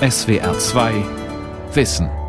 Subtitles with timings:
[0.00, 1.04] SWR 2
[1.72, 2.25] Wissen.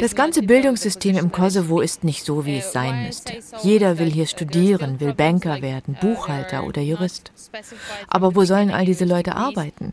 [0.00, 3.34] Das ganze Bildungssystem im Kosovo ist nicht so, wie es sein müsste.
[3.62, 7.30] Jeder will hier studieren, will Banker werden, Buchhalter oder Jurist.
[8.08, 9.92] Aber wo sollen all diese Leute arbeiten?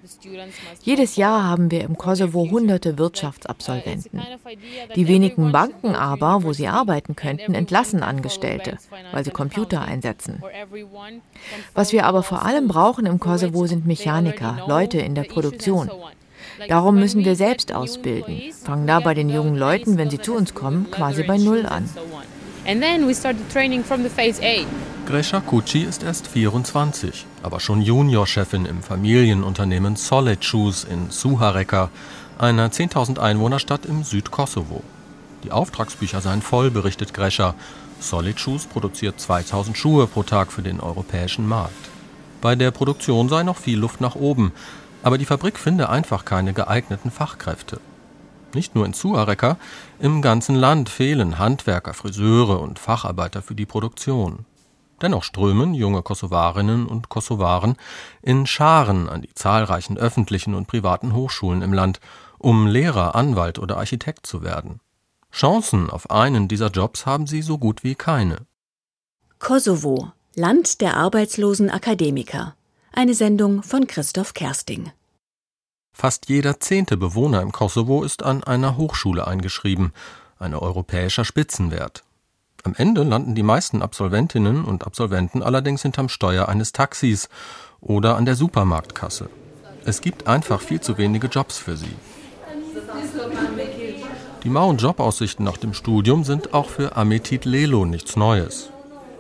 [0.84, 4.22] Jedes Jahr haben wir im Kosovo hunderte Wirtschaftsabsolventen.
[4.96, 8.78] Die wenigen Banken aber, wo sie arbeiten könnten, entlassen Angestellte,
[9.12, 10.42] weil sie Computer einsetzen.
[11.74, 15.92] Was wir aber vor allem brauchen im Kosovo sind Mechaniker, Leute in der Produktion.
[16.68, 20.54] Darum müssen wir selbst ausbilden, fangen da bei den jungen Leuten, wenn sie zu uns
[20.54, 21.90] kommen, quasi bei Null an.
[25.06, 31.90] Gresha Kuci ist erst 24, aber schon Juniorchefin im Familienunternehmen Solid Shoes in Suhareka,
[32.38, 34.84] einer 10.000 Einwohnerstadt im Südkosovo.
[35.44, 37.56] Die Auftragsbücher seien voll, berichtet Gresha.
[38.00, 41.74] Solid Shoes produziert 2000 Schuhe pro Tag für den europäischen Markt.
[42.42, 44.52] Bei der Produktion sei noch viel Luft nach oben.
[45.04, 47.80] Aber die Fabrik finde einfach keine geeigneten Fachkräfte.
[48.54, 49.58] Nicht nur in Suareka,
[50.00, 54.46] im ganzen Land fehlen Handwerker, Friseure und Facharbeiter für die Produktion.
[55.02, 57.76] Dennoch strömen junge Kosovarinnen und Kosovaren
[58.22, 62.00] in Scharen an die zahlreichen öffentlichen und privaten Hochschulen im Land,
[62.38, 64.82] um Lehrer, Anwalt oder Architekt zu werden.
[65.32, 68.48] Chancen auf einen dieser Jobs haben sie so gut wie keine.
[69.38, 72.56] Kosovo, Land der arbeitslosen Akademiker.
[72.92, 74.92] Eine Sendung von Christoph Kersting.
[75.94, 79.94] Fast jeder zehnte Bewohner im Kosovo ist an einer Hochschule eingeschrieben,
[80.40, 82.04] ein europäischer Spitzenwert.
[82.64, 87.30] Am Ende landen die meisten Absolventinnen und Absolventen allerdings hinterm Steuer eines Taxis
[87.80, 89.30] oder an der Supermarktkasse.
[89.86, 91.96] Es gibt einfach viel zu wenige Jobs für sie.
[94.44, 98.72] Die mauen Jobaussichten nach dem Studium sind auch für Ametit Lelo nichts Neues.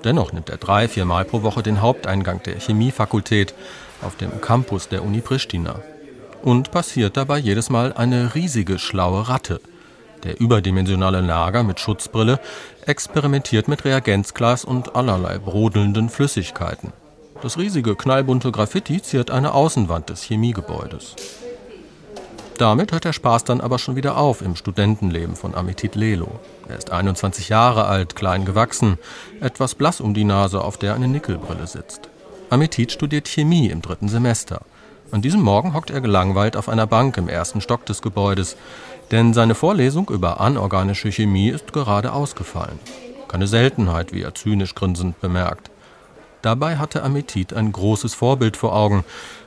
[0.03, 3.53] Dennoch nimmt er drei, viermal pro Woche den Haupteingang der Chemiefakultät
[4.01, 5.81] auf dem Campus der Uni Pristina.
[6.41, 9.59] Und passiert dabei jedes Mal eine riesige schlaue Ratte.
[10.23, 12.39] Der überdimensionale Lager mit Schutzbrille
[12.85, 16.93] experimentiert mit Reagenzglas und allerlei brodelnden Flüssigkeiten.
[17.41, 21.15] Das riesige knallbunte Graffiti ziert eine Außenwand des Chemiegebäudes.
[22.57, 26.39] Damit hört der Spaß dann aber schon wieder auf im Studentenleben von Ametit Lelo.
[26.69, 28.99] Er ist 21 Jahre alt, klein gewachsen,
[29.41, 32.09] etwas blass um die Nase, auf der eine Nickelbrille sitzt.
[32.51, 34.61] Ametit studiert Chemie im dritten Semester.
[35.11, 38.55] An diesem Morgen hockt er gelangweilt auf einer Bank im ersten Stock des Gebäudes,
[39.09, 42.77] denn seine Vorlesung über anorganische Chemie ist gerade ausgefallen.
[43.27, 45.71] Keine Seltenheit, wie er zynisch grinsend bemerkt.
[46.43, 49.03] Dabei hatte Ametit ein großes Vorbild vor Augen,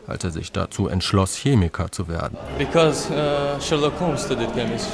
[0.08, 2.36] als er sich dazu entschloss, Chemiker zu werden.
[2.58, 4.90] Because uh, Sherlock Holmes studied chemistry.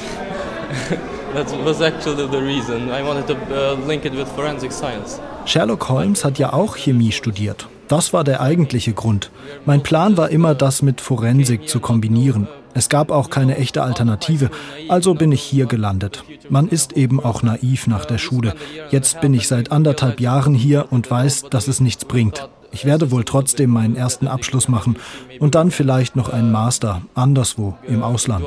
[1.33, 2.89] That was actually the reason.
[2.89, 5.19] I wanted to uh, link it with forensic science.
[5.45, 7.67] Sherlock Holmes hat ja auch Chemie studiert.
[7.87, 9.31] Das war der eigentliche Grund.
[9.65, 12.47] Mein Plan war immer, das mit Forensik zu kombinieren.
[12.73, 14.51] Es gab auch keine echte Alternative,
[14.89, 16.23] also bin ich hier gelandet.
[16.49, 18.53] Man ist eben auch naiv nach der Schule.
[18.91, 22.47] Jetzt bin ich seit anderthalb Jahren hier und weiß, dass es nichts bringt.
[22.71, 24.97] Ich werde wohl trotzdem meinen ersten Abschluss machen
[25.39, 28.45] und dann vielleicht noch einen Master anderswo im Ausland.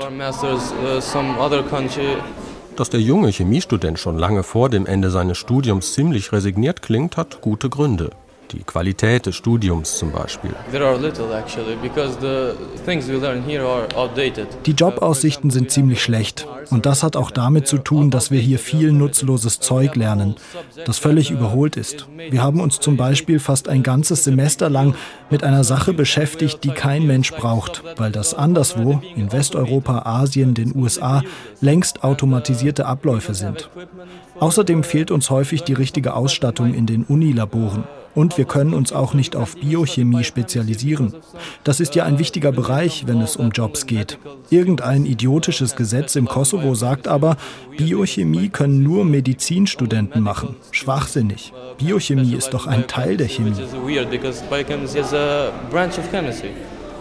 [2.77, 7.41] Dass der junge Chemiestudent schon lange vor dem Ende seines Studiums ziemlich resigniert klingt, hat
[7.41, 8.10] gute Gründe
[8.52, 10.54] die Qualität des Studiums zum Beispiel.
[14.66, 16.46] Die Jobaussichten sind ziemlich schlecht.
[16.70, 20.36] Und das hat auch damit zu tun, dass wir hier viel nutzloses Zeug lernen,
[20.84, 22.06] das völlig überholt ist.
[22.30, 24.94] Wir haben uns zum Beispiel fast ein ganzes Semester lang
[25.30, 30.74] mit einer Sache beschäftigt, die kein Mensch braucht, weil das anderswo, in Westeuropa, Asien, den
[30.74, 31.22] USA,
[31.60, 33.69] längst automatisierte Abläufe sind.
[34.40, 37.84] Außerdem fehlt uns häufig die richtige Ausstattung in den Unilaboren.
[38.15, 41.15] Und wir können uns auch nicht auf Biochemie spezialisieren.
[41.65, 44.19] Das ist ja ein wichtiger Bereich, wenn es um Jobs geht.
[44.50, 47.37] Irgendein idiotisches Gesetz im Kosovo sagt aber,
[47.77, 50.56] Biochemie können nur Medizinstudenten machen.
[50.71, 51.53] Schwachsinnig.
[51.78, 53.55] Biochemie ist doch ein Teil der Chemie.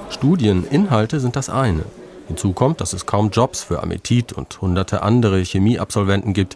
[0.10, 1.84] Studieninhalte sind das eine.
[2.28, 6.56] Hinzu kommt, dass es kaum Jobs für Ametit und hunderte andere Chemieabsolventen gibt,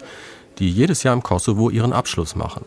[0.59, 2.63] die jedes Jahr im Kosovo ihren Abschluss machen.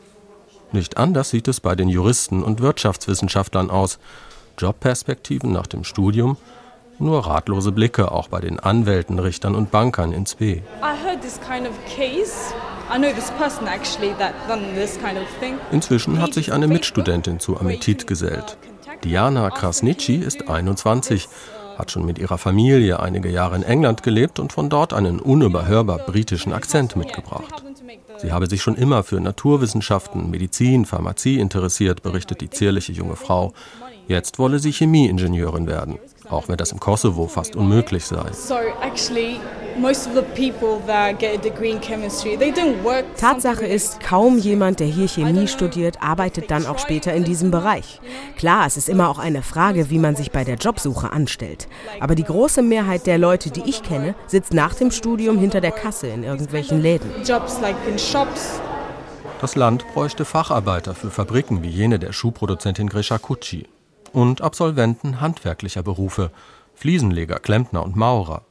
[0.72, 3.98] Nicht anders sieht es bei den Juristen und Wirtschaftswissenschaftlern aus.
[4.58, 6.36] Jobperspektiven nach dem Studium,
[6.98, 10.62] nur ratlose Blicke auch bei den Anwälten, Richtern und Bankern ins B.
[15.70, 18.58] Inzwischen hat sich eine Mitstudentin zu Ametit gesellt.
[19.04, 21.28] Diana Krasnitschi ist 21,
[21.78, 25.98] hat schon mit ihrer Familie einige Jahre in England gelebt und von dort einen unüberhörbar
[25.98, 27.62] britischen Akzent mitgebracht.
[28.20, 33.52] Sie habe sich schon immer für Naturwissenschaften, Medizin, Pharmazie interessiert, berichtet die zierliche junge Frau.
[34.08, 35.98] Jetzt wolle sie Chemieingenieurin werden,
[36.28, 38.26] auch wenn das im Kosovo fast unmöglich sei.
[43.16, 48.00] Tatsache ist, kaum jemand, der hier Chemie studiert, arbeitet dann auch später in diesem Bereich.
[48.36, 51.68] Klar, es ist immer auch eine Frage, wie man sich bei der Jobsuche anstellt.
[52.00, 55.72] Aber die große Mehrheit der Leute, die ich kenne, sitzt nach dem Studium hinter der
[55.72, 57.10] Kasse in irgendwelchen Läden.
[59.40, 63.68] Das Land bräuchte Facharbeiter für Fabriken wie jene der Schuhproduzentin Grisha Kutschi
[64.12, 66.32] und Absolventen handwerklicher Berufe,
[66.74, 68.42] Fliesenleger, Klempner und Maurer.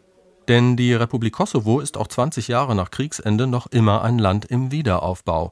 [0.47, 4.71] Denn die Republik Kosovo ist auch 20 Jahre nach Kriegsende noch immer ein Land im
[4.71, 5.51] Wiederaufbau.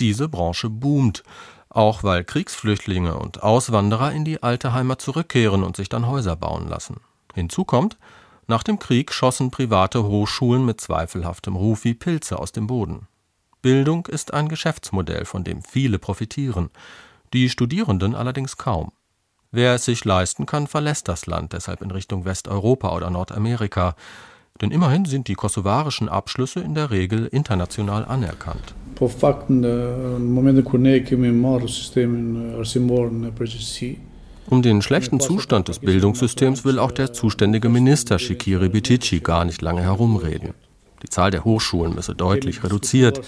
[0.00, 1.22] Diese Branche boomt,
[1.68, 6.68] auch weil Kriegsflüchtlinge und Auswanderer in die alte Heimat zurückkehren und sich dann Häuser bauen
[6.68, 7.00] lassen.
[7.34, 7.98] Hinzu kommt,
[8.46, 13.06] nach dem Krieg schossen private Hochschulen mit zweifelhaftem Ruf wie Pilze aus dem Boden.
[13.62, 16.70] Bildung ist ein Geschäftsmodell, von dem viele profitieren,
[17.32, 18.92] die Studierenden allerdings kaum.
[19.54, 23.94] Wer es sich leisten kann, verlässt das Land deshalb in Richtung Westeuropa oder Nordamerika.
[24.62, 28.74] Denn immerhin sind die kosovarischen Abschlüsse in der Regel international anerkannt.
[34.48, 39.60] Um den schlechten Zustand des Bildungssystems will auch der zuständige Minister Shikiri Bitici gar nicht
[39.60, 40.54] lange herumreden.
[41.02, 43.20] Die Zahl der Hochschulen müsse deutlich reduziert,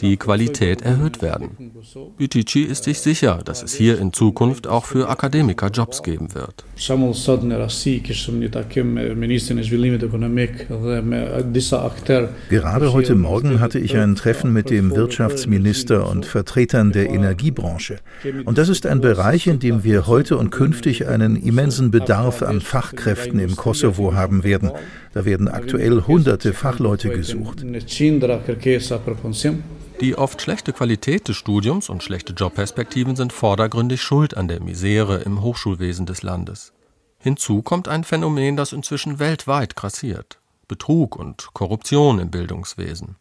[0.00, 1.72] die Qualität erhöht werden.
[2.16, 6.64] Bitici ist sich sicher, dass es hier in Zukunft auch für Akademiker Jobs geben wird.
[12.48, 17.98] Gerade heute Morgen hatte ich ein Treffen mit dem Wirtschaftsminister und Vertretern der Energiebranche.
[18.44, 22.60] Und das ist ein Bereich, in dem wir heute und künftig einen immensen Bedarf an
[22.60, 24.70] Fachkräften im Kosovo haben werden.
[25.12, 27.64] Da werden aktuell hunderte Fachleute gesucht.
[30.00, 35.18] Die oft schlechte Qualität des Studiums und schlechte Jobperspektiven sind vordergründig schuld an der Misere
[35.18, 36.72] im Hochschulwesen des Landes.
[37.18, 40.38] Hinzu kommt ein Phänomen, das inzwischen weltweit grassiert.
[40.68, 43.16] Betrug und Korruption im Bildungswesen.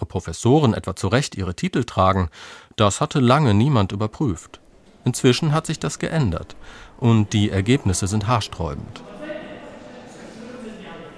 [0.00, 2.28] Ob Professoren etwa zu Recht ihre Titel tragen,
[2.76, 4.60] das hatte lange niemand überprüft.
[5.04, 6.56] Inzwischen hat sich das geändert
[6.98, 9.02] und die Ergebnisse sind haarsträubend.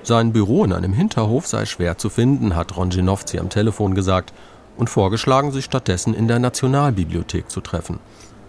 [0.03, 4.33] Sein Büro in einem Hinterhof sei schwer zu finden, hat Ronjinovci am Telefon gesagt
[4.77, 7.99] und vorgeschlagen, sich stattdessen in der Nationalbibliothek zu treffen,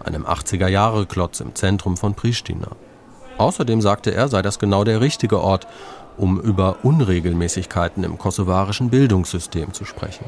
[0.03, 2.69] einem 80er-Jahre-Klotz im Zentrum von Pristina.
[3.38, 5.68] Außerdem sagte er, sei das genau der richtige Ort,
[6.18, 10.25] um über Unregelmäßigkeiten im kosovarischen Bildungssystem zu sprechen.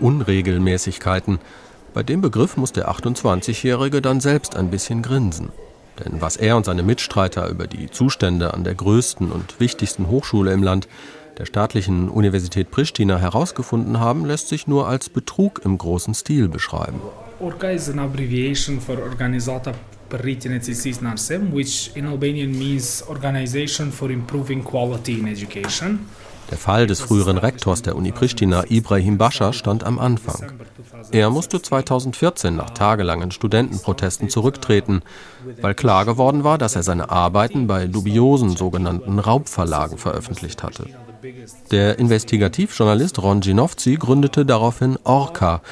[0.00, 1.40] Unregelmäßigkeiten.
[1.92, 5.50] Bei dem Begriff muss der 28-Jährige dann selbst ein bisschen grinsen.
[6.02, 10.52] Denn was er und seine Mitstreiter über die Zustände an der größten und wichtigsten Hochschule
[10.52, 10.88] im Land,
[11.38, 17.00] der staatlichen Universität Pristina, herausgefunden haben, lässt sich nur als Betrug im großen Stil beschreiben.
[17.40, 19.72] Orca is an abbreviation for Organizata
[21.00, 25.98] Narsem, which in Albanian means Organization for Improving Quality in Education.
[26.50, 30.52] Der Fall des früheren Rektors der Uni Pristina, Ibrahim Bascha, stand am Anfang.
[31.10, 35.02] Er musste 2014 nach tagelangen Studentenprotesten zurücktreten,
[35.60, 40.86] weil klar geworden war, dass er seine Arbeiten bei dubiosen sogenannten Raubverlagen veröffentlicht hatte.
[41.70, 45.62] Der Investigativjournalist Ron Ginovci gründete daraufhin Orca,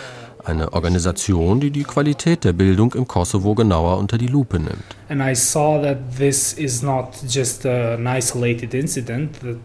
[0.44, 4.84] eine Organisation, die die Qualität der Bildung im Kosovo genauer unter die Lupe nimmt.
[5.08, 9.56] And I saw that this is not just an isolated incident, well.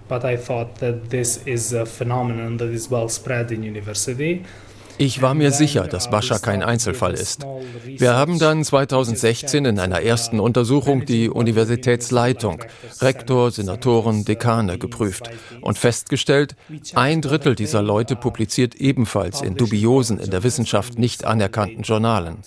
[4.99, 7.45] Ich war mir sicher, dass Bascha kein Einzelfall ist.
[7.85, 12.63] Wir haben dann 2016 in einer ersten Untersuchung die Universitätsleitung,
[12.99, 15.29] Rektor, Senatoren, Dekane geprüft
[15.61, 16.55] und festgestellt,
[16.95, 22.37] ein Drittel dieser Leute publiziert ebenfalls in dubiosen, in der Wissenschaft nicht anerkannten Journalen.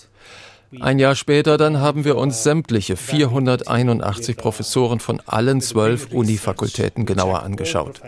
[0.79, 7.43] Ein Jahr später dann haben wir uns sämtliche 481 Professoren von allen zwölf Unifakultäten genauer
[7.43, 8.00] angeschaut.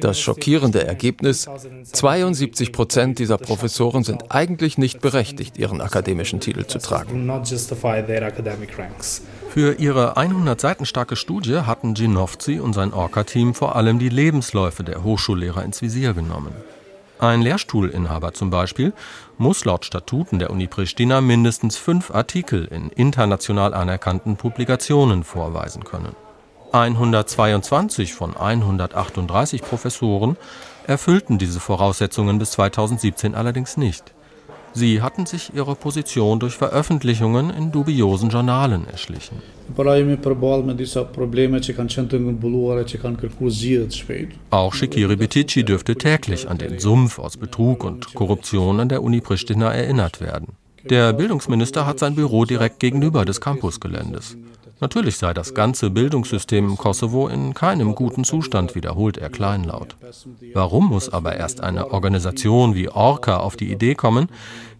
[0.00, 1.46] Das schockierende Ergebnis,
[1.92, 7.30] 72 Prozent dieser Professoren sind eigentlich nicht berechtigt, ihren akademischen Titel zu tragen.
[9.50, 14.82] Für ihre 100 Seiten starke Studie hatten Ginovci und sein Orca-Team vor allem die Lebensläufe
[14.82, 16.52] der Hochschullehrer ins Visier genommen.
[17.18, 18.92] Ein Lehrstuhlinhaber zum Beispiel
[19.38, 26.14] muss laut Statuten der Uni Pristina mindestens fünf Artikel in international anerkannten Publikationen vorweisen können.
[26.72, 30.36] 122 von 138 Professoren
[30.86, 34.12] erfüllten diese Voraussetzungen bis 2017 allerdings nicht.
[34.76, 39.40] Sie hatten sich ihre Position durch Veröffentlichungen in dubiosen Journalen erschlichen.
[44.50, 49.22] Auch Shikiri Betici dürfte täglich an den Sumpf aus Betrug und Korruption an der Uni
[49.22, 50.48] Pristina erinnert werden.
[50.90, 54.36] Der Bildungsminister hat sein Büro direkt gegenüber des Campusgeländes.
[54.80, 59.96] Natürlich sei das ganze Bildungssystem im Kosovo in keinem guten Zustand, wiederholt er kleinlaut.
[60.52, 64.28] Warum muss aber erst eine Organisation wie Orca auf die Idee kommen,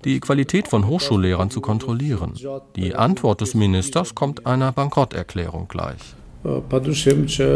[0.04, 2.34] die Qualität von Hochschullehrern zu kontrollieren?
[2.76, 6.14] Die Antwort des Ministers kommt einer Bankrotterklärung gleich.
[6.46, 7.46] Padušim čia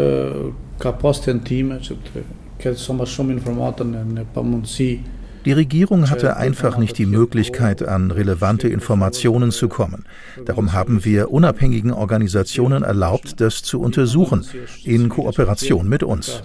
[0.81, 4.99] ką postentime, čia som aš shumë informata ne pamunsi
[5.45, 10.05] die Regierung hatte einfach nicht die Möglichkeit, an relevante Informationen zu kommen.
[10.45, 14.45] Darum haben wir unabhängigen Organisationen erlaubt, das zu untersuchen,
[14.83, 16.43] in Kooperation mit uns.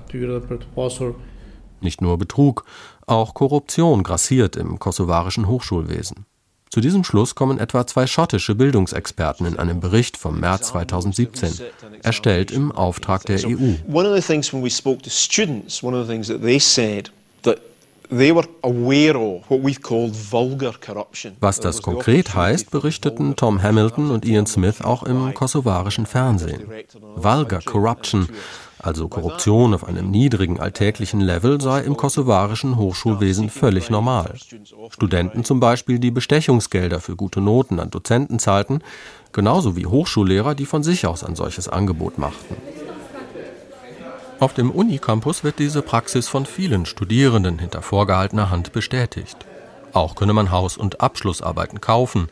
[1.81, 2.65] Nicht nur Betrug,
[3.07, 6.25] auch Korruption grassiert im kosovarischen Hochschulwesen.
[6.71, 11.53] Zu diesem Schluss kommen etwa zwei schottische Bildungsexperten in einem Bericht vom März 2017,
[12.03, 13.77] erstellt im Auftrag der EU.
[13.91, 16.59] One of the things when we spoke to students, one of the things that they
[16.59, 17.11] said
[21.41, 26.69] was das konkret heißt, berichteten Tom Hamilton und Ian Smith auch im kosovarischen Fernsehen.
[27.17, 28.29] Vulgar Corruption,
[28.79, 34.35] also Korruption auf einem niedrigen alltäglichen Level, sei im kosovarischen Hochschulwesen völlig normal.
[34.91, 38.83] Studenten zum Beispiel, die Bestechungsgelder für gute Noten an Dozenten zahlten,
[39.33, 42.57] genauso wie Hochschullehrer, die von sich aus ein solches Angebot machten.
[44.39, 49.39] Auf dem Unicampus wird diese Praxis von vielen Studierenden hinter vorgehaltener Hand bestätigt.
[49.95, 52.29] Auch könne man Haus- und Abschlussarbeiten kaufen.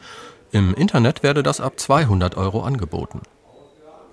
[0.52, 3.22] Im Internet werde das ab 200 Euro angeboten.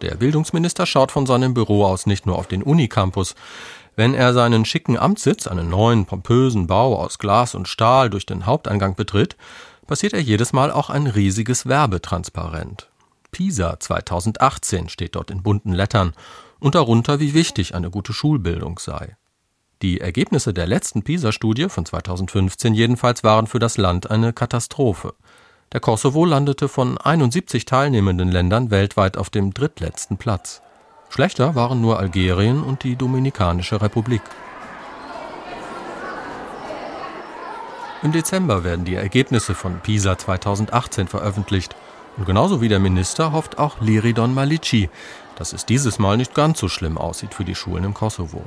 [0.01, 3.35] Der Bildungsminister schaut von seinem Büro aus nicht nur auf den Unicampus.
[3.97, 8.45] Wenn er seinen schicken Amtssitz, einen neuen, pompösen Bau aus Glas und Stahl, durch den
[8.45, 9.35] Haupteingang betritt,
[9.85, 12.87] passiert er jedes Mal auch ein riesiges Werbetransparent.
[13.31, 16.13] PISA 2018 steht dort in bunten Lettern
[16.61, 19.17] und darunter, wie wichtig eine gute Schulbildung sei.
[19.81, 25.15] Die Ergebnisse der letzten PISA-Studie von 2015 jedenfalls waren für das Land eine Katastrophe.
[25.73, 30.61] Der Kosovo landete von 71 teilnehmenden Ländern weltweit auf dem drittletzten Platz.
[31.09, 34.21] Schlechter waren nur Algerien und die Dominikanische Republik.
[38.03, 41.75] Im Dezember werden die Ergebnisse von PISA 2018 veröffentlicht.
[42.17, 44.89] Und genauso wie der Minister hofft auch Liridon Malici,
[45.41, 48.43] dass es dieses Mal nicht ganz so schlimm aussieht für die Schulen im Kosovo.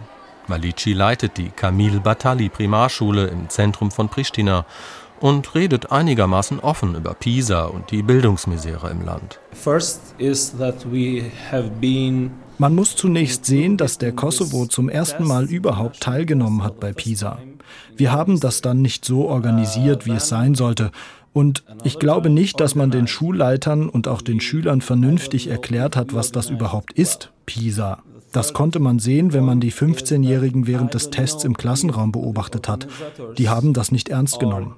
[0.47, 4.65] Malici leitet die Kamil Batali Primarschule im Zentrum von Pristina
[5.19, 9.41] und redet einigermaßen offen über Pisa und die Bildungsmisere im Land.
[12.59, 17.41] Man muss zunächst sehen, dass der Kosovo zum ersten Mal überhaupt teilgenommen hat bei Pisa.
[17.97, 20.93] Wir haben das dann nicht so organisiert, wie es sein sollte,
[21.35, 26.15] und ich glaube nicht, dass man den Schulleitern und auch den Schülern vernünftig erklärt hat,
[26.15, 28.03] was das überhaupt ist, PISA.
[28.31, 32.87] Das konnte man sehen, wenn man die 15-Jährigen während des Tests im Klassenraum beobachtet hat.
[33.37, 34.75] Die haben das nicht ernst genommen.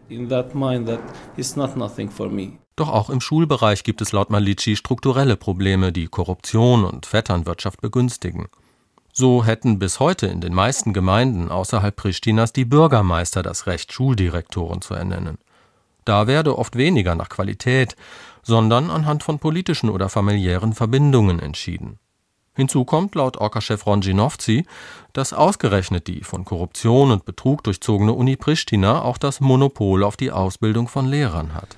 [2.77, 8.47] Doch auch im Schulbereich gibt es laut Malici strukturelle Probleme, die Korruption und Vetternwirtschaft begünstigen.
[9.13, 14.83] So hätten bis heute in den meisten Gemeinden außerhalb Pristinas die Bürgermeister das Recht, Schuldirektoren
[14.83, 15.39] zu ernennen.
[16.07, 17.97] Da werde oft weniger nach Qualität,
[18.43, 21.99] sondern anhand von politischen oder familiären Verbindungen entschieden.
[22.55, 24.65] Hinzu kommt laut Orca-Chef Ronginovci,
[25.13, 30.31] dass ausgerechnet die von Korruption und Betrug durchzogene Uni Pristina auch das Monopol auf die
[30.31, 31.77] Ausbildung von Lehrern hat.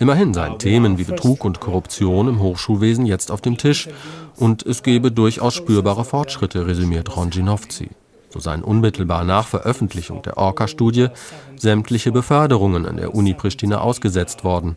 [0.00, 3.90] Immerhin seien uh, Themen wie Betrug und Korruption im Hochschulwesen jetzt auf dem Tisch
[4.36, 7.90] und es gebe durchaus spürbare Fortschritte, resümiert Ronginovci
[8.32, 11.08] so seien unmittelbar nach Veröffentlichung der Orca-Studie
[11.56, 14.76] sämtliche Beförderungen an der Uni Pristina ausgesetzt worden.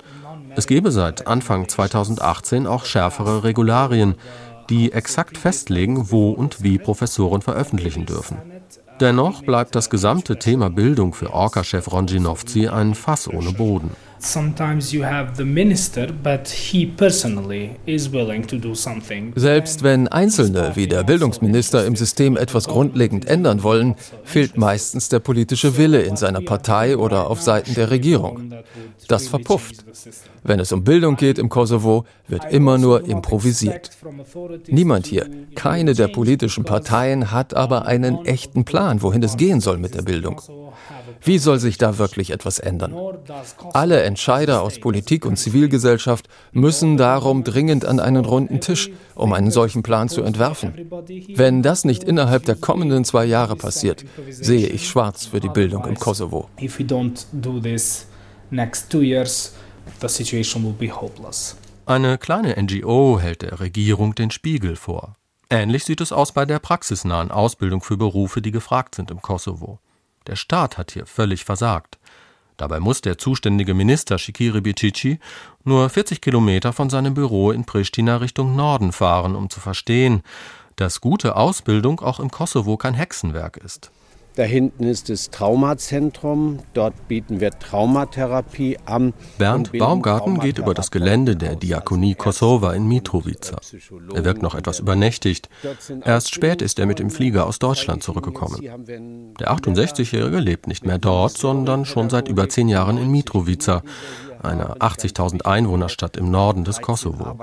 [0.55, 4.15] Es gebe seit Anfang 2018 auch schärfere Regularien,
[4.69, 8.37] die exakt festlegen, wo und wie Professoren veröffentlichen dürfen.
[8.99, 13.91] Dennoch bleibt das gesamte Thema Bildung für Orca-Chef Ronginovci ein Fass ohne Boden.
[19.35, 25.19] Selbst wenn Einzelne wie der Bildungsminister im System etwas grundlegend ändern wollen, fehlt meistens der
[25.19, 28.53] politische Wille in seiner Partei oder auf Seiten der Regierung.
[29.07, 29.85] Das verpufft.
[30.43, 33.91] Wenn es um Bildung geht im Kosovo, wird immer nur improvisiert.
[34.67, 39.77] Niemand hier, keine der politischen Parteien hat aber einen echten Plan, wohin es gehen soll
[39.77, 40.41] mit der Bildung.
[41.23, 42.95] Wie soll sich da wirklich etwas ändern?
[43.73, 49.51] Alle Entscheider aus Politik und Zivilgesellschaft müssen darum dringend an einen runden Tisch, um einen
[49.51, 50.73] solchen Plan zu entwerfen.
[51.35, 55.85] Wenn das nicht innerhalb der kommenden zwei Jahre passiert, sehe ich schwarz für die Bildung
[55.85, 56.49] im Kosovo.
[61.87, 65.15] Eine kleine NGO hält der Regierung den Spiegel vor.
[65.49, 69.79] Ähnlich sieht es aus bei der praxisnahen Ausbildung für Berufe, die gefragt sind im Kosovo.
[70.27, 71.97] Der Staat hat hier völlig versagt.
[72.57, 75.19] Dabei muss der zuständige Minister Shikiri Bicici
[75.63, 80.23] nur 40 Kilometer von seinem Büro in Pristina Richtung Norden fahren, um zu verstehen,
[80.77, 83.91] dass gute Ausbildung auch im Kosovo kein Hexenwerk ist.
[84.35, 86.59] Da hinten ist das Traumazentrum.
[86.73, 89.13] Dort bieten wir Traumatherapie an.
[89.37, 93.57] Bernd Baumgarten geht über das Gelände der Diakonie Kosova in Mitrovica.
[94.13, 95.49] Er wirkt noch etwas übernächtigt.
[96.03, 98.59] Erst spät ist er mit dem Flieger aus Deutschland zurückgekommen.
[99.39, 103.83] Der 68-Jährige lebt nicht mehr dort, sondern schon seit über zehn Jahren in Mitrovica,
[104.43, 107.37] einer 80.000 Einwohnerstadt im Norden des Kosovo.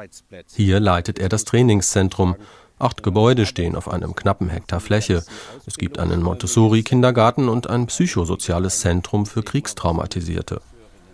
[0.55, 2.37] Hier leitet er das Trainingszentrum
[2.83, 5.23] Acht Gebäude stehen auf einem knappen Hektar Fläche.
[5.67, 10.61] Es gibt einen Montessori-Kindergarten und ein psychosoziales Zentrum für Kriegstraumatisierte.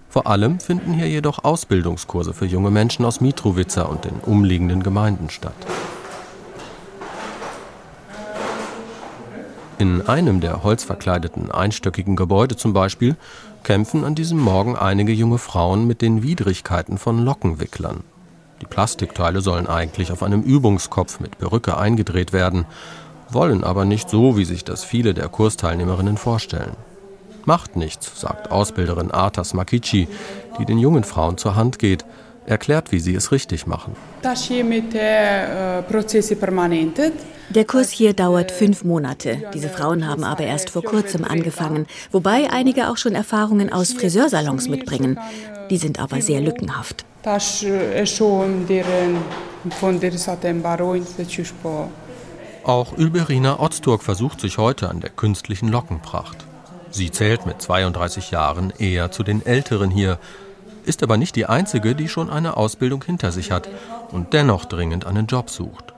[0.09, 5.29] Vor allem finden hier jedoch Ausbildungskurse für junge Menschen aus Mitrovica und den umliegenden Gemeinden
[5.29, 5.53] statt.
[9.79, 13.15] In einem der holzverkleideten einstöckigen Gebäude zum Beispiel
[13.63, 18.05] kämpfen an diesem Morgen einige junge Frauen mit den Widrigkeiten von Lockenwicklern.
[18.61, 22.67] Die Plastikteile sollen eigentlich auf einem Übungskopf mit Perücke eingedreht werden,
[23.31, 26.77] wollen aber nicht so, wie sich das viele der Kursteilnehmerinnen vorstellen.
[27.45, 30.09] Macht nichts, sagt Ausbilderin Artas Makici,
[30.59, 32.05] die den jungen Frauen zur Hand geht,
[32.49, 33.95] erklärt, wie sie es richtig machen.
[37.51, 39.43] Der Kurs hier dauert fünf Monate.
[39.55, 44.69] Diese Frauen haben aber erst vor kurzem angefangen, wobei einige auch schon Erfahrungen aus Friseursalons
[44.69, 45.19] mitbringen.
[45.71, 47.07] Die sind aber sehr lückenhaft.
[52.65, 56.45] Auch Ülberina Ozturk versucht sich heute an der künstlichen Lockenpracht.
[56.91, 60.19] Sie zählt mit 32 Jahren eher zu den Älteren hier,
[60.89, 63.69] ist aber nicht die einzige, die schon eine Ausbildung hinter sich hat
[64.11, 65.93] und dennoch dringend einen Job sucht.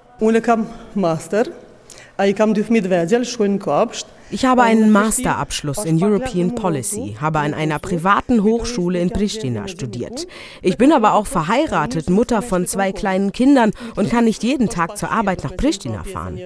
[4.32, 10.26] Ich habe einen Masterabschluss in European Policy, habe an einer privaten Hochschule in Pristina studiert.
[10.62, 14.98] Ich bin aber auch verheiratet, Mutter von zwei kleinen Kindern und kann nicht jeden Tag
[14.98, 16.38] zur Arbeit nach Pristina fahren.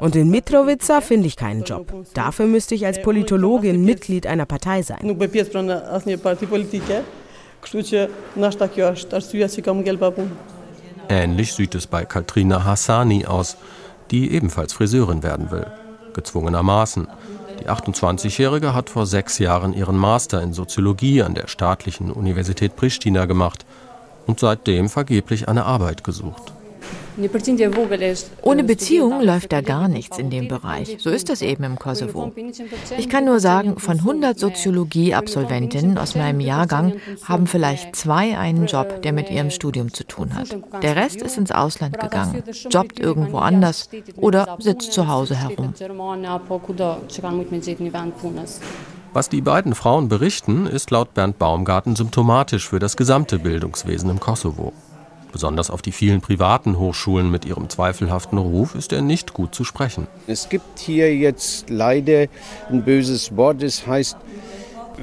[0.00, 1.92] Und in Mitrovica finde ich keinen Job.
[2.12, 4.98] Dafür müsste ich als Politologin Mitglied einer Partei sein.
[11.08, 13.56] Ähnlich sieht es bei Katrina Hassani aus,
[14.10, 15.66] die ebenfalls Friseurin werden will
[16.12, 17.08] gezwungenermaßen.
[17.60, 23.26] Die 28-Jährige hat vor sechs Jahren ihren Master in Soziologie an der staatlichen Universität Pristina
[23.26, 23.64] gemacht
[24.26, 26.52] und seitdem vergeblich eine Arbeit gesucht.
[28.42, 30.96] Ohne Beziehung läuft da gar nichts in dem Bereich.
[30.98, 32.32] So ist das eben im Kosovo.
[32.96, 39.02] Ich kann nur sagen, von 100 Soziologie-Absolventinnen aus meinem Jahrgang haben vielleicht zwei einen Job,
[39.02, 40.56] der mit ihrem Studium zu tun hat.
[40.82, 45.74] Der Rest ist ins Ausland gegangen, jobbt irgendwo anders oder sitzt zu Hause herum.
[49.12, 54.20] Was die beiden Frauen berichten, ist laut Bernd Baumgarten symptomatisch für das gesamte Bildungswesen im
[54.20, 54.72] Kosovo.
[55.32, 59.64] Besonders auf die vielen privaten Hochschulen mit ihrem zweifelhaften Ruf ist er nicht gut zu
[59.64, 60.06] sprechen.
[60.26, 62.26] Es gibt hier jetzt leider
[62.68, 64.16] ein böses Wort, es heißt,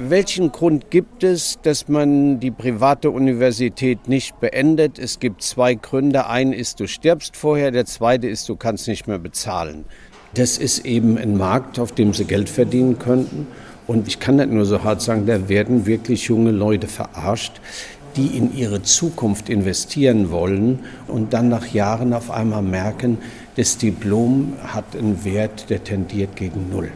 [0.00, 4.96] welchen Grund gibt es, dass man die private Universität nicht beendet?
[4.98, 6.28] Es gibt zwei Gründe.
[6.28, 9.86] Ein ist, du stirbst vorher, der zweite ist, du kannst nicht mehr bezahlen.
[10.34, 13.48] Das ist eben ein Markt, auf dem sie Geld verdienen könnten.
[13.88, 17.60] Und ich kann nicht nur so hart sagen, da werden wirklich junge Leute verarscht
[18.18, 23.18] die in ihre Zukunft investieren wollen und dann nach Jahren auf einmal merken,
[23.56, 26.90] das Diplom hat einen Wert, der tendiert gegen Null.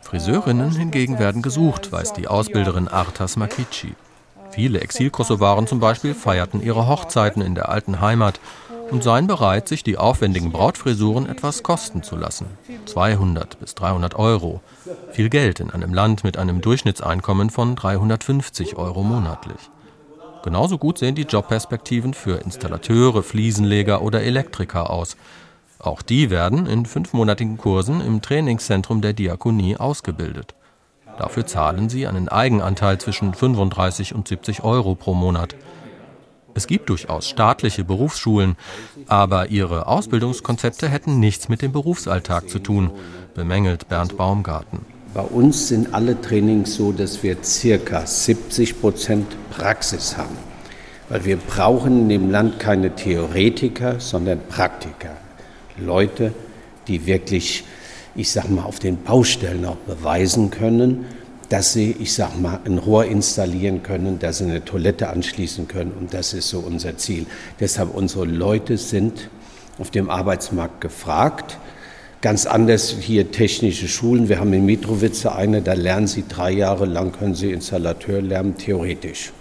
[0.00, 3.94] Friseurinnen hingegen werden gesucht, weiß die Ausbilderin Artas Makici.
[4.50, 8.40] Viele Exilkosovaren zum Beispiel feierten ihre Hochzeiten in der alten Heimat
[8.92, 12.46] und seien bereit, sich die aufwendigen Brautfrisuren etwas kosten zu lassen.
[12.84, 14.60] 200 bis 300 Euro.
[15.12, 19.70] Viel Geld in einem Land mit einem Durchschnittseinkommen von 350 Euro monatlich.
[20.44, 25.16] Genauso gut sehen die Jobperspektiven für Installateure, Fliesenleger oder Elektriker aus.
[25.78, 30.54] Auch die werden in fünfmonatigen Kursen im Trainingszentrum der Diakonie ausgebildet.
[31.16, 35.54] Dafür zahlen sie einen Eigenanteil zwischen 35 und 70 Euro pro Monat.
[36.54, 38.56] Es gibt durchaus staatliche Berufsschulen,
[39.06, 42.90] aber ihre Ausbildungskonzepte hätten nichts mit dem Berufsalltag zu tun,
[43.34, 44.80] bemängelt Bernd Baumgarten.
[45.14, 50.36] Bei uns sind alle Trainings so, dass wir circa 70 Prozent Praxis haben.
[51.08, 55.16] Weil wir brauchen in dem Land keine Theoretiker, sondern Praktiker.
[55.76, 56.32] Leute,
[56.88, 57.64] die wirklich,
[58.14, 61.04] ich sag mal, auf den Baustellen auch beweisen können,
[61.52, 65.92] dass sie, ich sag mal, ein Rohr installieren können, dass sie eine Toilette anschließen können.
[65.92, 67.26] Und das ist so unser Ziel.
[67.60, 69.28] Deshalb unsere Leute sind
[69.78, 71.58] auf dem Arbeitsmarkt gefragt.
[72.22, 74.30] Ganz anders hier technische Schulen.
[74.30, 78.56] Wir haben in Mitrovice eine, da lernen Sie drei Jahre lang, können Sie Installateur lernen,
[78.56, 79.32] theoretisch.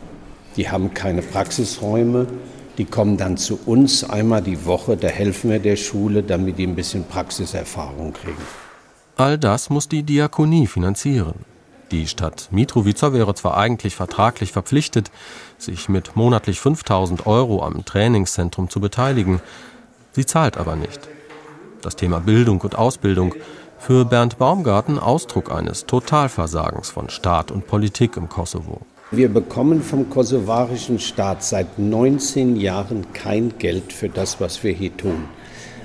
[0.58, 2.28] Die haben keine Praxisräume.
[2.78, 6.68] Die kommen dann zu uns einmal die Woche, da helfen wir der Schule, damit die
[6.68, 8.44] ein bisschen Praxiserfahrung kriegen.
[9.16, 11.51] All das muss die Diakonie finanzieren.
[11.92, 15.12] Die Stadt Mitrovica wäre zwar eigentlich vertraglich verpflichtet,
[15.58, 19.42] sich mit monatlich 5000 Euro am Trainingszentrum zu beteiligen.
[20.14, 21.10] Sie zahlt aber nicht.
[21.82, 23.36] Das Thema Bildung und Ausbildung
[23.78, 28.82] für Bernd Baumgarten Ausdruck eines Totalversagens von Staat und Politik im Kosovo.
[29.10, 34.96] Wir bekommen vom kosovarischen Staat seit 19 Jahren kein Geld für das, was wir hier
[34.96, 35.26] tun.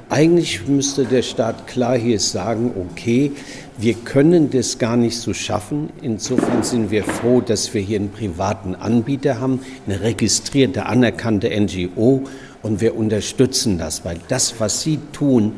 [0.08, 3.32] Eigentlich müsste der Staat klar hier sagen, okay,
[3.76, 5.90] wir können das gar nicht so schaffen.
[6.00, 12.22] Insofern sind wir froh, dass wir hier einen privaten Anbieter haben, eine registrierte, anerkannte NGO
[12.62, 15.54] und wir unterstützen das, weil das, was sie tun,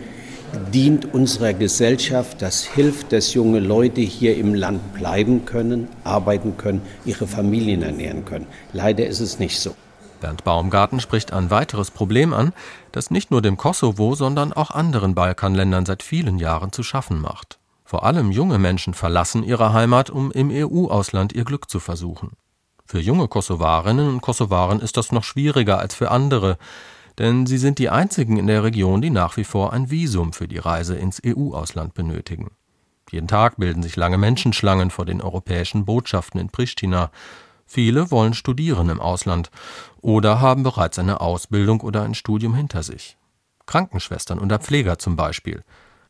[0.72, 6.80] dient unserer Gesellschaft, das hilft, dass junge Leute hier im Land bleiben können, arbeiten können,
[7.04, 8.46] ihre Familien ernähren können.
[8.72, 9.74] Leider ist es nicht so.
[10.20, 12.52] Bernd Baumgarten spricht ein weiteres Problem an,
[12.92, 17.58] das nicht nur dem Kosovo, sondern auch anderen Balkanländern seit vielen Jahren zu schaffen macht.
[17.84, 22.32] Vor allem junge Menschen verlassen ihre Heimat, um im EU-Ausland ihr Glück zu versuchen.
[22.84, 26.58] Für junge Kosovarinnen und Kosovaren ist das noch schwieriger als für andere,
[27.18, 30.48] denn sie sind die einzigen in der Region, die nach wie vor ein Visum für
[30.48, 32.52] die Reise ins EU-Ausland benötigen.
[33.10, 37.10] Jeden Tag bilden sich lange Menschenschlangen vor den europäischen Botschaften in Pristina.
[37.70, 39.50] Viele wollen studieren im Ausland
[40.00, 43.18] oder haben bereits eine Ausbildung oder ein Studium hinter sich.
[43.66, 45.62] Krankenschwestern oder Pfleger zum Beispiel.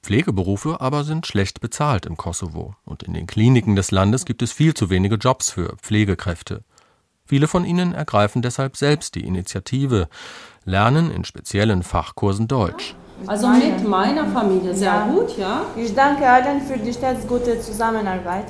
[0.05, 4.53] Pflegeberufe aber sind schlecht bezahlt im Kosovo und in den Kliniken des Landes gibt es
[4.53, 6.63] viel zu wenige Jobs für Pflegekräfte.
[7.27, 10.09] Viele von ihnen ergreifen deshalb selbst die Initiative,
[10.65, 12.95] lernen in speziellen Fachkursen Deutsch.
[13.27, 15.63] Also mit meiner Familie sehr gut, ja.
[15.77, 18.47] Ich danke allen für die stets gute Zusammenarbeit.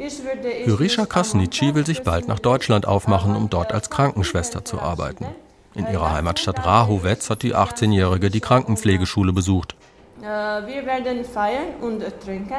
[0.00, 5.26] Hyrisha Krasnitschi will sich bald nach Deutschland aufmachen, um dort als Krankenschwester zu arbeiten.
[5.74, 9.76] In ihrer Heimatstadt Rahovec hat die 18-Jährige die Krankenpflegeschule besucht.
[10.20, 12.52] Äh, wir werden feiern und trinken.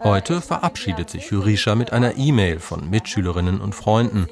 [0.00, 4.26] Äh, Heute verabschiedet sich Hyrisha mit einer E-Mail von Mitschülerinnen und Freunden,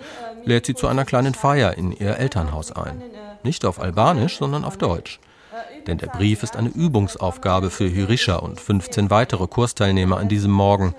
[0.44, 3.02] lädt sie zu einer kleinen Feier in ihr Elternhaus ein.
[3.44, 5.20] Nicht auf Albanisch, sondern auf Deutsch.
[5.87, 10.94] Denn der Brief ist eine Übungsaufgabe für Hyrisha und 15 weitere Kursteilnehmer an diesem Morgen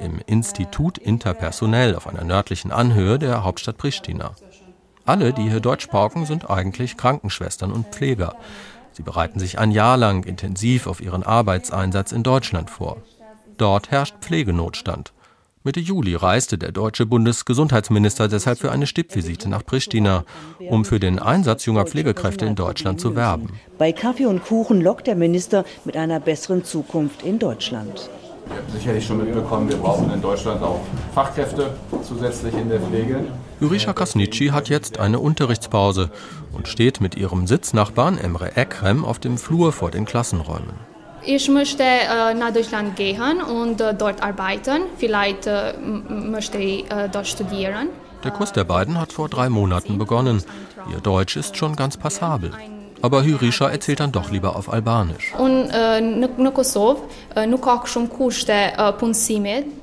[0.00, 4.32] im Institut Interpersonell auf einer nördlichen Anhöhe der Hauptstadt Pristina.
[5.04, 8.36] Alle, die hier Deutsch pauken, sind eigentlich Krankenschwestern und Pfleger.
[8.92, 12.98] Sie bereiten sich ein Jahr lang intensiv auf ihren Arbeitseinsatz in Deutschland vor.
[13.56, 15.12] Dort herrscht Pflegenotstand.
[15.66, 20.24] Mitte Juli reiste der deutsche Bundesgesundheitsminister deshalb für eine Stippvisite nach Pristina,
[20.70, 23.48] um für den Einsatz junger Pflegekräfte in Deutschland zu werben.
[23.76, 28.08] Bei Kaffee und Kuchen lockt der Minister mit einer besseren Zukunft in Deutschland.
[28.48, 30.80] Ihr habt sicherlich schon mitbekommen, wir brauchen in Deutschland auch
[31.14, 33.24] Fachkräfte zusätzlich in der Pflege.
[33.60, 36.10] Jurisha Kasnitschi hat jetzt eine Unterrichtspause
[36.52, 40.74] und steht mit ihrem Sitznachbarn Emre Ekrem auf dem Flur vor den Klassenräumen.
[41.24, 44.82] Ich möchte äh, nach Deutschland gehen und äh, dort arbeiten.
[44.96, 45.72] Vielleicht äh,
[46.08, 47.88] möchte ich äh, dort studieren.
[48.22, 50.42] Der Kurs der beiden hat vor drei Monaten begonnen.
[50.92, 52.52] Ihr Deutsch ist schon ganz passabel.
[53.06, 55.32] Aber Hyrisha erzählt dann doch lieber auf Albanisch.
[55.38, 56.00] Äh, äh,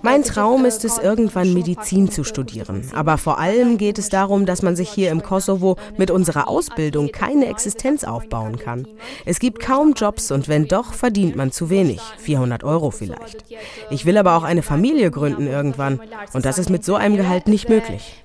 [0.02, 2.92] mein Traum ist es, irgendwann Medizin zu studieren.
[2.94, 7.14] Aber vor allem geht es darum, dass man sich hier im Kosovo mit unserer Ausbildung
[7.14, 8.86] keine Existenz aufbauen kann.
[9.26, 12.02] Es gibt kaum Jobs und wenn doch, verdient man zu wenig.
[12.18, 13.46] 400 Euro vielleicht.
[13.90, 16.02] Ich will aber auch eine Familie gründen irgendwann.
[16.34, 18.22] Und das ist mit so einem Gehalt nicht möglich.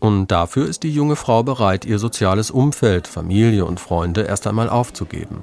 [0.00, 4.68] Und dafür ist die junge Frau bereit, ihr soziales Umfeld, Familie und Freunde erst einmal
[4.68, 5.42] aufzugeben.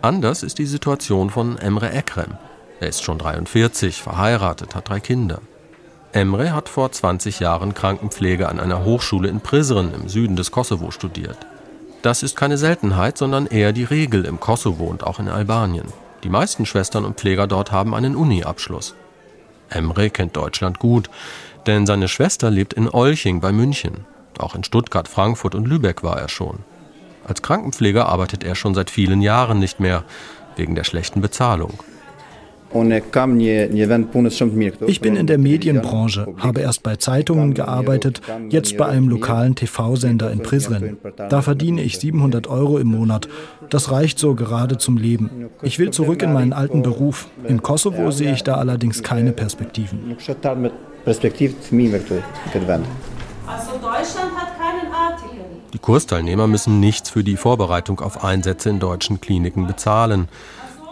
[0.00, 2.38] Anders ist die Situation von Emre Ekrem.
[2.80, 5.40] Er ist schon 43, verheiratet, hat drei Kinder.
[6.12, 10.90] Emre hat vor 20 Jahren Krankenpflege an einer Hochschule in Prizren im Süden des Kosovo
[10.90, 11.36] studiert.
[12.00, 15.86] Das ist keine Seltenheit, sondern eher die Regel im Kosovo und auch in Albanien.
[16.24, 18.94] Die meisten Schwestern und Pfleger dort haben einen Uni-Abschluss.
[19.68, 21.10] Emre kennt Deutschland gut
[21.66, 24.06] denn seine Schwester lebt in Olching bei München.
[24.38, 26.60] Auch in Stuttgart, Frankfurt und Lübeck war er schon.
[27.24, 30.04] Als Krankenpfleger arbeitet er schon seit vielen Jahren nicht mehr,
[30.56, 31.78] wegen der schlechten Bezahlung.
[34.86, 40.30] Ich bin in der Medienbranche, habe erst bei Zeitungen gearbeitet, jetzt bei einem lokalen TV-Sender
[40.30, 40.96] in Prizren.
[41.28, 43.28] Da verdiene ich 700 Euro im Monat.
[43.70, 45.50] Das reicht so gerade zum Leben.
[45.62, 47.26] Ich will zurück in meinen alten Beruf.
[47.46, 50.16] Im Kosovo sehe ich da allerdings keine Perspektiven.
[53.46, 55.44] Also Deutschland hat keinen Artikel.
[55.72, 60.28] Die Kursteilnehmer müssen nichts für die Vorbereitung auf Einsätze in deutschen Kliniken bezahlen.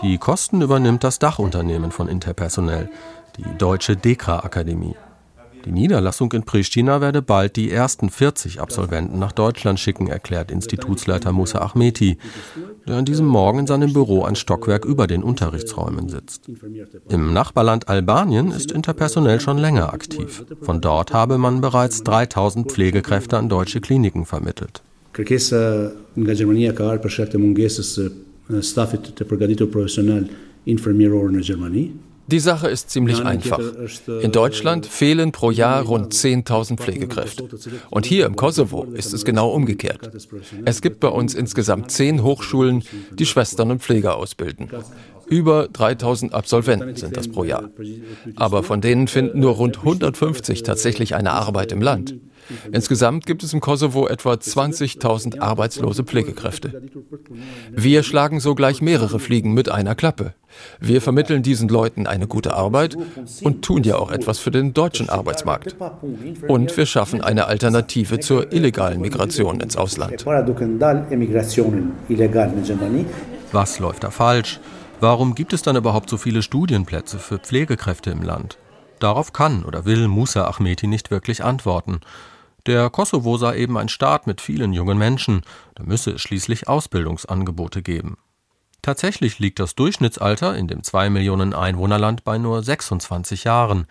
[0.02, 2.88] Die Kosten übernimmt das Dachunternehmen von Interpersonell,
[3.36, 4.94] die Deutsche Dekra Akademie.
[5.68, 11.31] Die Niederlassung in Pristina werde bald die ersten 40 Absolventen nach Deutschland schicken, erklärt Institutsleiter
[11.31, 12.16] Musa Ahmeti,
[12.87, 16.48] der an diesem Morgen in seinem Büro ein Stockwerk über den Unterrichtsräumen sitzt.
[17.11, 20.42] Im Nachbarland Albanien ist Interpersonell schon länger aktiv.
[20.62, 24.81] Von dort habe man bereits 3000 Pflegekräfte an deutsche Kliniken vermittelt.
[25.12, 27.92] Kërkesa nga Gjermania ka ardhur për shkak të mungesës
[28.64, 30.24] stafit të përgatitur profesional
[30.64, 31.90] infermieror në Gjermani.
[32.28, 33.58] Die Sache ist ziemlich einfach.
[34.20, 37.48] In Deutschland fehlen pro Jahr rund 10.000 Pflegekräfte.
[37.90, 40.10] Und hier im Kosovo ist es genau umgekehrt.
[40.66, 44.68] Es gibt bei uns insgesamt zehn Hochschulen, die Schwestern und Pfleger ausbilden.
[45.26, 47.70] Über 3000 Absolventen sind das pro Jahr.
[48.36, 52.14] Aber von denen finden nur rund 150 tatsächlich eine Arbeit im Land.
[52.72, 56.82] Insgesamt gibt es im Kosovo etwa 20.000 arbeitslose Pflegekräfte.
[57.70, 60.34] Wir schlagen sogleich mehrere Fliegen mit einer Klappe.
[60.80, 62.96] Wir vermitteln diesen Leuten eine gute Arbeit
[63.42, 65.76] und tun ja auch etwas für den deutschen Arbeitsmarkt.
[66.48, 70.24] Und wir schaffen eine Alternative zur illegalen Migration ins Ausland.
[73.52, 74.61] Was läuft da falsch?
[75.00, 78.58] Warum gibt es dann überhaupt so viele Studienplätze für Pflegekräfte im Land?
[78.98, 82.00] Darauf kann oder will Musa Ahmeti nicht wirklich antworten.
[82.68, 85.40] Der Kosovo sei eben ein Staat mit vielen jungen Menschen,
[85.74, 88.18] da müsse es schließlich Ausbildungsangebote geben.
[88.83, 93.87] Tatsächlich liegt das Durchschnittsalter in dem 2 Millionen Einwohnerland bei nur 26 Jahren,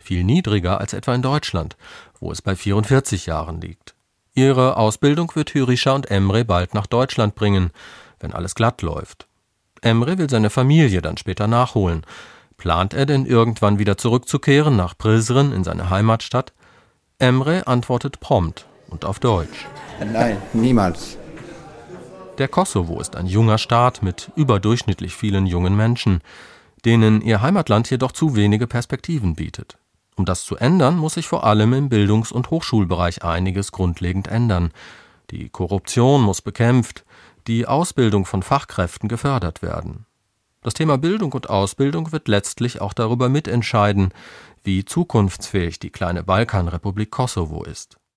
[0.00, 1.76] viel niedriger als etwa in Deutschland,
[2.18, 3.94] wo es bei 44 Jahren liegt.
[4.34, 7.70] Ihre Ausbildung wird Hyrisha und Emre bald nach Deutschland bringen,
[8.18, 9.28] wenn alles glatt läuft.
[9.82, 12.02] Emre will seine Familie dann später nachholen.
[12.56, 16.52] Plant er denn irgendwann wieder zurückzukehren nach Prizren in seine Heimatstadt?
[17.18, 19.66] Emre antwortet prompt und auf Deutsch.
[20.12, 21.16] Nein, niemals.
[22.36, 26.20] Der Kosovo ist ein junger Staat mit überdurchschnittlich vielen jungen Menschen,
[26.84, 29.78] denen ihr Heimatland jedoch zu wenige Perspektiven bietet.
[30.16, 34.70] Um das zu ändern, muss sich vor allem im Bildungs- und Hochschulbereich einiges grundlegend ändern.
[35.30, 37.06] Die Korruption muss bekämpft,
[37.46, 40.04] die Ausbildung von Fachkräften gefördert werden.
[40.66, 44.10] Das Thema Bildung und Ausbildung wird letztlich auch darüber mitentscheiden,
[44.66, 47.98] wie zukunftsfähig die kleine Balkanrepublik Kosovo ist.